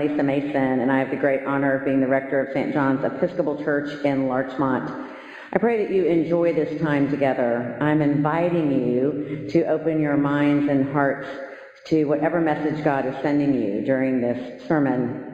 [0.00, 2.72] Lisa Mason, and I have the great honor of being the rector of St.
[2.72, 4.88] John's Episcopal Church in Larchmont.
[5.52, 7.76] I pray that you enjoy this time together.
[7.82, 11.28] I'm inviting you to open your minds and hearts
[11.88, 15.29] to whatever message God is sending you during this sermon.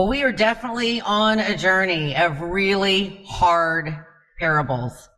[0.00, 3.94] Well, we are definitely on a journey of really hard
[4.38, 5.10] parables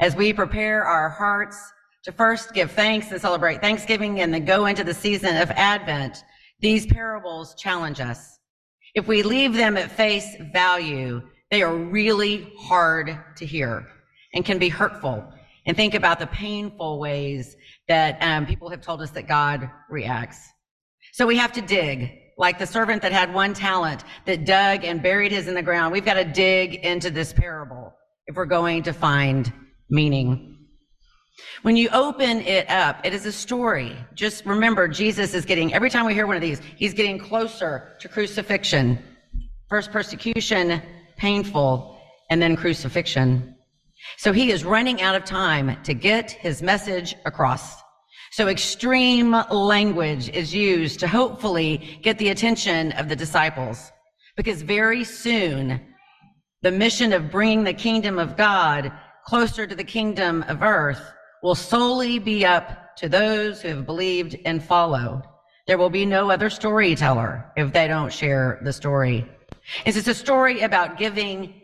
[0.00, 1.60] as we prepare our hearts
[2.04, 6.22] to first give thanks and celebrate Thanksgiving and then go into the season of Advent.
[6.60, 8.38] These parables challenge us.
[8.94, 11.20] If we leave them at face value,
[11.50, 13.88] they are really hard to hear
[14.34, 15.32] and can be hurtful.
[15.66, 17.56] And think about the painful ways
[17.88, 20.48] that um, people have told us that God reacts.
[21.12, 25.02] So we have to dig like the servant that had one talent that dug and
[25.02, 25.92] buried his in the ground.
[25.92, 27.94] We've got to dig into this parable
[28.26, 29.52] if we're going to find
[29.90, 30.48] meaning.
[31.62, 33.96] When you open it up, it is a story.
[34.14, 37.96] Just remember, Jesus is getting, every time we hear one of these, he's getting closer
[38.00, 38.98] to crucifixion.
[39.68, 40.82] First persecution,
[41.16, 41.98] painful,
[42.30, 43.56] and then crucifixion.
[44.18, 47.81] So he is running out of time to get his message across.
[48.32, 53.92] So extreme language is used to hopefully get the attention of the disciples
[54.36, 55.78] because very soon
[56.62, 58.90] the mission of bringing the kingdom of God
[59.26, 64.34] closer to the kingdom of earth will solely be up to those who have believed
[64.46, 65.24] and followed.
[65.66, 69.28] There will be no other storyteller if they don't share the story.
[69.84, 71.60] It's just a story about giving,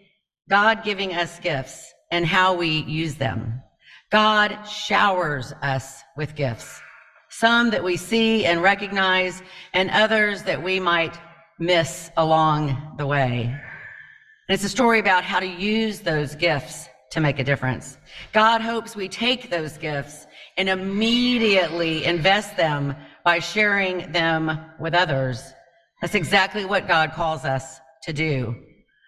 [0.50, 3.62] God giving us gifts and how we use them.
[4.10, 6.80] God showers us with gifts,
[7.28, 9.42] some that we see and recognize,
[9.74, 11.18] and others that we might
[11.58, 13.42] miss along the way.
[13.42, 17.98] And it's a story about how to use those gifts to make a difference.
[18.32, 20.26] God hopes we take those gifts
[20.56, 25.52] and immediately invest them by sharing them with others.
[26.00, 28.56] That's exactly what God calls us to do.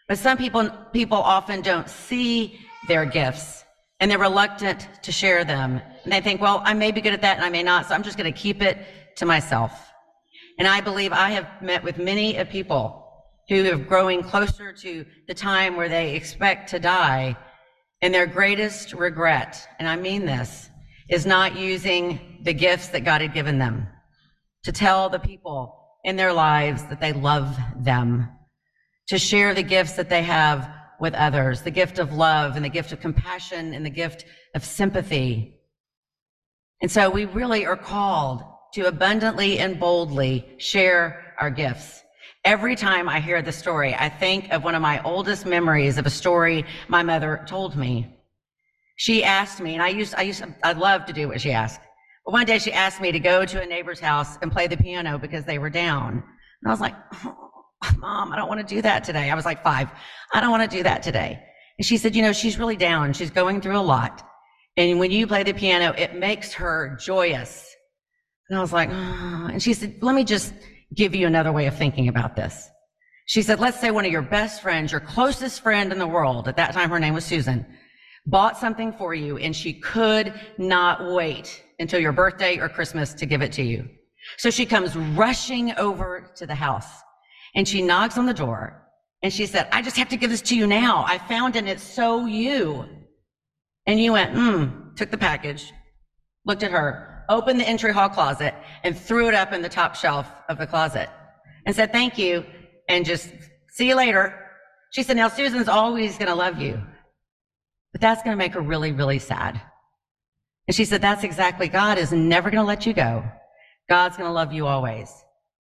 [0.09, 3.65] But some people, people often don't see their gifts
[4.01, 5.81] and they're reluctant to share them.
[6.05, 7.95] And they think, well, I may be good at that and I may not, so
[7.95, 8.79] I'm just going to keep it
[9.17, 9.73] to myself.
[10.59, 13.07] And I believe I have met with many of people
[13.49, 17.37] who are growing closer to the time where they expect to die.
[18.03, 20.71] And their greatest regret, and I mean this,
[21.11, 23.87] is not using the gifts that God had given them
[24.65, 28.29] to tell the people in their lives that they love them,
[29.09, 32.69] to share the gifts that they have with others, the gift of love and the
[32.69, 34.25] gift of compassion and the gift
[34.55, 35.61] of sympathy.
[36.83, 38.43] And so we really are called
[38.75, 42.03] to abundantly and boldly share our gifts.
[42.45, 46.07] Every time I hear the story, I think of one of my oldest memories of
[46.07, 48.17] a story my mother told me.
[48.97, 51.81] She asked me, and I used, I used, I love to do what she asked.
[52.25, 54.77] But one day she asked me to go to a neighbor's house and play the
[54.77, 56.13] piano because they were down.
[56.13, 56.95] And I was like,
[57.25, 57.50] oh,
[57.83, 59.31] Oh, mom, I don't want to do that today.
[59.31, 59.91] I was like five.
[60.35, 61.43] I don't want to do that today.
[61.79, 63.13] And she said, you know, she's really down.
[63.13, 64.27] She's going through a lot.
[64.77, 67.67] And when you play the piano, it makes her joyous.
[68.49, 69.49] And I was like, oh.
[69.51, 70.53] and she said, let me just
[70.95, 72.69] give you another way of thinking about this.
[73.27, 76.49] She said, let's say one of your best friends, your closest friend in the world,
[76.49, 77.65] at that time her name was Susan,
[78.27, 83.27] bought something for you and she could not wait until your birthday or Christmas to
[83.27, 83.89] give it to you.
[84.37, 86.89] So she comes rushing over to the house
[87.55, 88.81] and she knocks on the door
[89.23, 91.05] and she said, I just have to give this to you now.
[91.07, 92.87] I found it and it's so you.
[93.87, 95.73] And you went, hmm, took the package,
[96.45, 99.95] looked at her, opened the entry hall closet and threw it up in the top
[99.95, 101.09] shelf of the closet
[101.67, 102.45] and said, thank you.
[102.89, 103.31] And just
[103.69, 104.35] see you later.
[104.93, 106.81] She said, now Susan's always going to love you,
[107.93, 109.61] but that's going to make her really, really sad.
[110.67, 113.25] And she said, that's exactly God is never going to let you go.
[113.89, 115.13] God's going to love you always.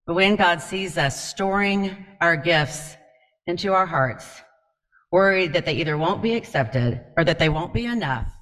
[0.07, 2.97] But when God sees us storing our gifts
[3.49, 4.41] into our hearts,
[5.11, 8.33] worried that they either won't be accepted or that they won't be enough,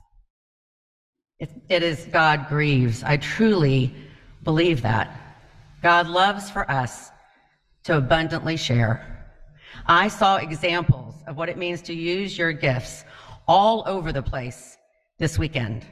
[1.39, 3.03] it, it is God grieves.
[3.03, 3.95] I truly
[4.45, 5.21] believe that.
[5.83, 7.11] God loves for us
[7.85, 9.27] to abundantly share.
[9.87, 13.05] I saw examples of what it means to use your gifts
[13.49, 14.77] all over the place
[15.19, 15.85] this weekend.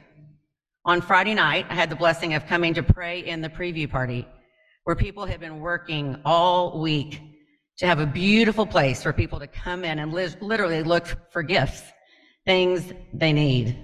[0.85, 4.27] On Friday night, I had the blessing of coming to pray in the preview party
[4.83, 7.21] where people have been working all week
[7.77, 11.41] to have a beautiful place for people to come in and li- literally look for
[11.41, 11.83] gifts,
[12.45, 13.77] things they need.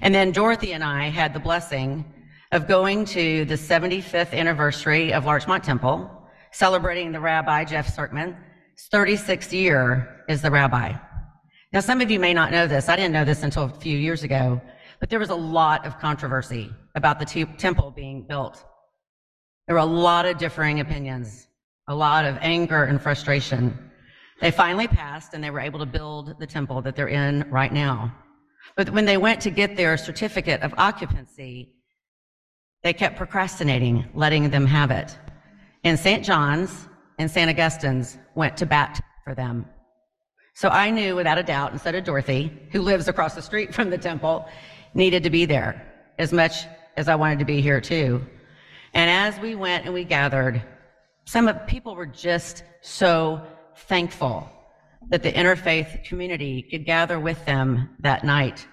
[0.00, 2.04] And then Dorothy and I had the blessing
[2.52, 6.10] of going to the 75th anniversary of Larchmont Temple
[6.52, 8.36] celebrating the rabbi, Jeff Sirkman.
[8.76, 10.94] His 36th year is the rabbi.
[11.72, 12.88] Now, some of you may not know this.
[12.88, 14.60] I didn't know this until a few years ago,
[15.00, 18.62] but there was a lot of controversy about the te- temple being built.
[19.66, 21.46] There were a lot of differing opinions,
[21.88, 23.90] a lot of anger and frustration.
[24.40, 27.72] They finally passed and they were able to build the temple that they're in right
[27.72, 28.12] now.
[28.76, 31.74] But when they went to get their certificate of occupancy,
[32.82, 35.16] they kept procrastinating, letting them have it.
[35.84, 36.24] And St.
[36.24, 36.88] John's
[37.18, 37.48] and St.
[37.48, 39.66] Augustine's went to bat for them.
[40.54, 43.90] So I knew without a doubt, instead of Dorothy, who lives across the street from
[43.90, 44.48] the temple,
[44.94, 45.86] needed to be there
[46.18, 46.66] as much
[46.96, 48.26] as I wanted to be here too.
[48.94, 50.62] And as we went and we gathered,
[51.24, 53.40] some of people were just so
[53.76, 54.50] thankful
[55.08, 58.66] that the interfaith community could gather with them that night.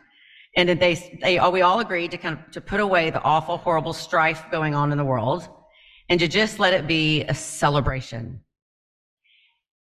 [0.55, 3.93] And they, they, we all agreed to kind of to put away the awful, horrible
[3.93, 5.47] strife going on in the world
[6.09, 8.41] and to just let it be a celebration.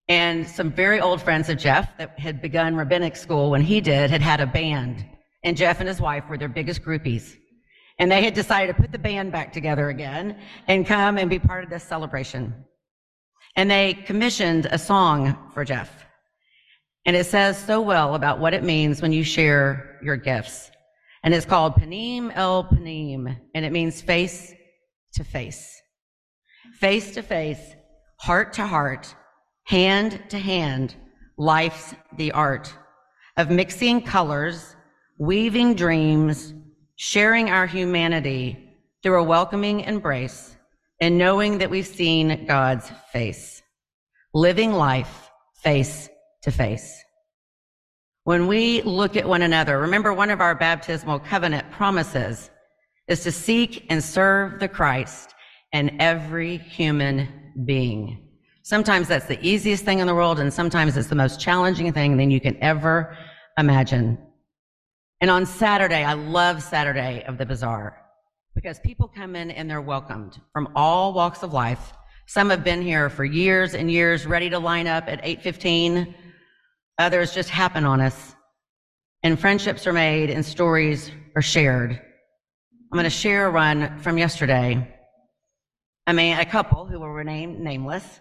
[0.08, 4.10] And some very old friends of Jeff that had begun rabbinic school when he did
[4.10, 5.04] had had a band.
[5.42, 7.36] And Jeff and his wife were their biggest groupies.
[7.98, 11.38] And they had decided to put the band back together again and come and be
[11.38, 12.54] part of this celebration.
[13.56, 16.06] And they commissioned a song for Jeff.
[17.06, 20.70] And it says so well about what it means when you share your gifts.
[21.24, 24.52] And it's called Panim El Panim, and it means face
[25.14, 25.74] to face.
[26.78, 27.74] Face to face,
[28.20, 29.14] heart to heart,
[29.64, 30.94] hand to hand,
[31.36, 32.72] life's the art
[33.36, 34.76] of mixing colors,
[35.18, 36.52] weaving dreams,
[36.98, 38.74] sharing our humanity
[39.04, 40.56] through a welcoming embrace,
[41.00, 43.62] and knowing that we've seen God's face,
[44.34, 45.30] living life
[45.62, 46.08] face
[46.42, 47.00] to face.
[48.24, 52.50] When we look at one another, remember one of our baptismal covenant promises
[53.06, 55.34] is to seek and serve the Christ
[55.72, 57.28] in every human
[57.64, 58.28] being.
[58.64, 62.16] Sometimes that's the easiest thing in the world, and sometimes it's the most challenging thing
[62.16, 63.16] than you can ever
[63.56, 64.18] imagine.
[65.20, 68.00] And on Saturday, I love Saturday of the Bazaar
[68.54, 71.92] because people come in and they're welcomed from all walks of life.
[72.26, 76.14] Some have been here for years and years, ready to line up at 8:15.
[76.98, 78.36] Others just happen on us.
[79.22, 81.92] And friendships are made and stories are shared.
[81.92, 84.94] I'm going to share a run from yesterday.
[86.06, 88.20] I mean, a couple who were named nameless.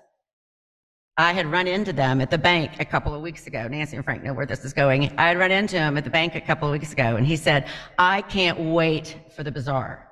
[1.19, 3.67] I had run into them at the bank a couple of weeks ago.
[3.67, 5.11] Nancy and Frank know where this is going.
[5.17, 7.35] I had run into him at the bank a couple of weeks ago, and he
[7.35, 7.67] said,
[7.97, 10.07] I can't wait for the bazaar.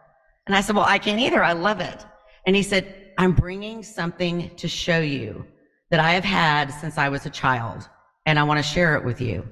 [0.47, 1.43] And I said, Well, I can't either.
[1.43, 2.03] I love it.
[2.47, 5.45] And he said, I'm bringing something to show you
[5.91, 7.87] that I have had since I was a child
[8.25, 9.47] and I want to share it with you.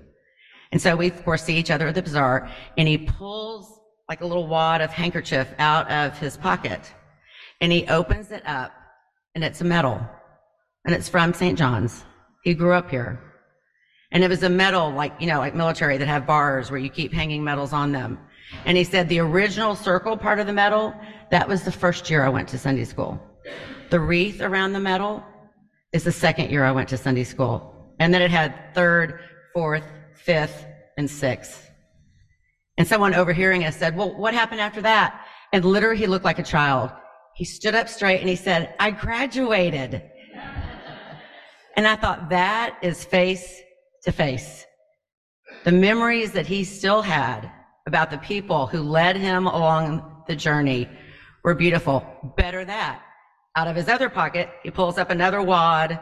[0.72, 3.80] And so we, of course, see each other at the bazaar, and he pulls
[4.10, 6.92] like a little wad of handkerchief out of his pocket,
[7.62, 8.74] and he opens it up,
[9.36, 10.02] and it's a medal,
[10.86, 11.58] and it's from St.
[11.58, 12.04] John's.
[12.44, 13.20] He grew up here.
[14.12, 16.90] And it was a medal, like, you know, like military that have bars where you
[16.90, 18.20] keep hanging medals on them.
[18.66, 20.94] And he said the original circle part of the medal,
[21.32, 23.20] that was the first year I went to Sunday school.
[23.90, 25.24] The wreath around the medal
[25.94, 27.74] is the second year I went to Sunday school.
[28.00, 29.20] And then it had third,
[29.54, 29.86] fourth,
[30.16, 30.66] fifth,
[30.98, 31.70] and sixth.
[32.78, 35.26] And someone overhearing us said, Well, what happened after that?
[35.54, 36.92] And literally, he looked like a child.
[37.36, 40.04] He stood up straight and he said, I graduated.
[41.76, 43.62] And I thought, that is face
[44.04, 44.66] to face.
[45.64, 47.50] The memories that he still had
[47.88, 50.90] about the people who led him along the journey
[51.44, 52.06] were beautiful.
[52.38, 53.02] Better that.
[53.56, 56.00] Out of his other pocket, he pulls up another wad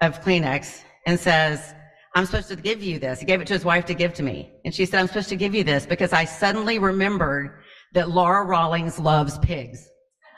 [0.00, 1.74] of Kleenex and says,
[2.14, 3.20] I'm supposed to give you this.
[3.20, 4.50] He gave it to his wife to give to me.
[4.64, 7.62] And she said, I'm supposed to give you this because I suddenly remembered
[7.94, 9.88] that Laura Rawlings loves pigs,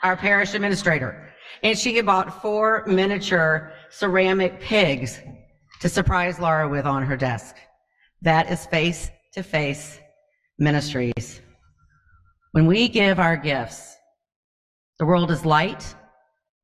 [0.03, 1.31] our parish administrator.
[1.63, 5.19] And she had bought four miniature ceramic pigs
[5.79, 7.55] to surprise Laura with on her desk.
[8.23, 9.99] That is face to face
[10.57, 11.41] ministries.
[12.53, 13.95] When we give our gifts,
[14.97, 15.95] the world is light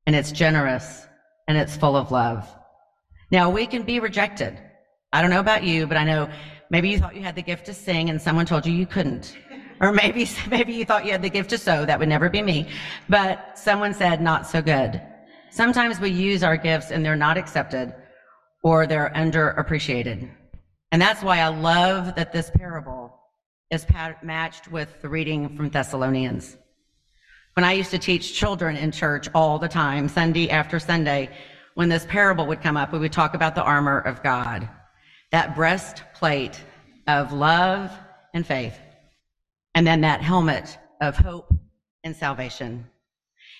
[0.06, 1.06] and it's generous
[1.46, 2.48] and it's full of love.
[3.30, 4.58] Now, we can be rejected.
[5.12, 6.28] I don't know about you, but I know
[6.70, 9.36] maybe you thought you had the gift to sing and someone told you you couldn't.
[9.80, 11.84] Or maybe, maybe you thought you had the gift to sew.
[11.84, 12.68] That would never be me.
[13.08, 15.00] But someone said, not so good.
[15.50, 17.92] Sometimes we use our gifts and they're not accepted
[18.62, 20.30] or they're underappreciated.
[20.92, 23.18] And that's why I love that this parable
[23.70, 23.84] is
[24.22, 26.56] matched with the reading from Thessalonians.
[27.54, 31.30] When I used to teach children in church all the time, Sunday after Sunday,
[31.74, 34.68] when this parable would come up, we would talk about the armor of God,
[35.32, 36.60] that breastplate
[37.06, 37.90] of love
[38.34, 38.78] and faith,
[39.74, 41.52] and then that helmet of hope
[42.04, 42.86] and salvation.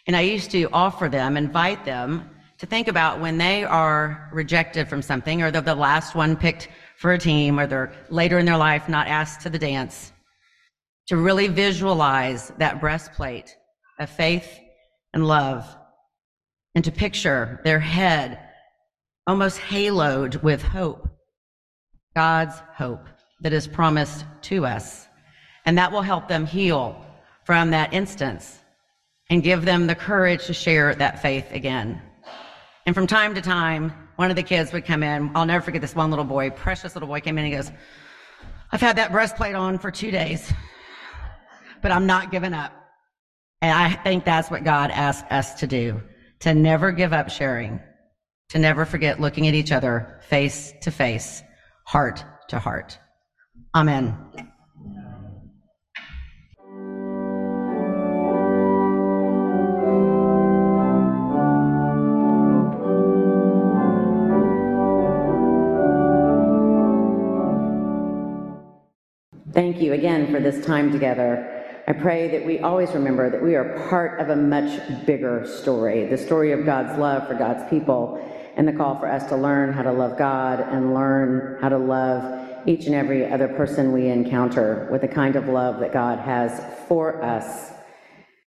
[0.07, 4.89] And I used to offer them, invite them to think about when they are rejected
[4.89, 8.47] from something or they're the last one picked for a team or they're later in
[8.47, 10.13] their life not asked to the dance,
[11.07, 13.57] to really visualize that breastplate
[13.99, 14.61] of faith
[15.15, 15.67] and love
[16.75, 18.39] and to picture their head
[19.27, 21.09] almost haloed with hope,
[22.15, 23.07] God's hope
[23.41, 25.07] that is promised to us.
[25.65, 27.05] And that will help them heal
[27.45, 28.60] from that instance
[29.31, 32.03] and give them the courage to share that faith again.
[32.85, 35.31] And from time to time, one of the kids would come in.
[35.35, 37.71] I'll never forget this one little boy, precious little boy, came in and he goes,
[38.73, 40.53] I've had that breastplate on for two days,
[41.81, 42.73] but I'm not giving up.
[43.63, 46.03] And I think that's what God asked us to do
[46.41, 47.81] to never give up sharing,
[48.49, 51.43] to never forget looking at each other face to face,
[51.85, 52.99] heart to heart.
[53.75, 54.17] Amen.
[69.53, 71.83] Thank you again for this time together.
[71.89, 76.07] I pray that we always remember that we are part of a much bigger story,
[76.07, 78.25] the story of God's love for God's people,
[78.57, 81.79] and the call for us to learn how to love God and learn how to
[81.79, 86.21] love each and every other person we encounter with the kind of love that God
[86.21, 87.73] has for us.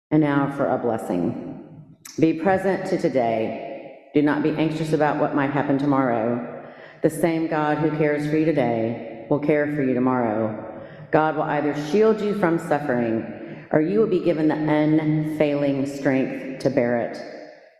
[0.09, 1.95] And now for a blessing.
[2.19, 4.09] Be present to today.
[4.15, 6.65] Do not be anxious about what might happen tomorrow.
[7.03, 10.73] The same God who cares for you today will care for you tomorrow.
[11.11, 16.59] God will either shield you from suffering or you will be given the unfailing strength
[16.59, 17.17] to bear it.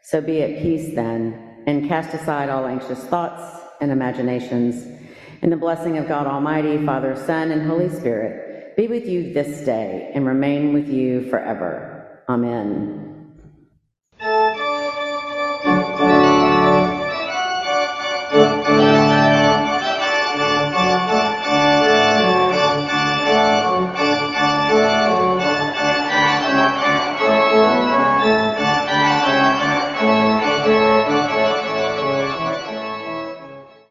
[0.03, 4.85] So be at peace then and cast aside all anxious thoughts and imaginations.
[5.41, 9.65] And the blessing of God Almighty, Father, Son, and Holy Spirit be with you this
[9.65, 12.21] day and remain with you forever.
[12.29, 13.16] Amen.